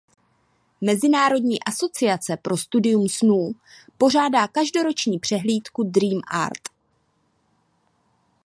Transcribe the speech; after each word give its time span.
Mezinárodní 0.81 1.63
asociace 1.63 2.37
pro 2.41 2.57
studium 2.57 3.09
snů 3.09 3.51
pořádá 3.97 4.47
každoroční 4.47 5.19
přehlídku 5.19 5.83
"dream 5.83 6.21
art". 6.31 6.69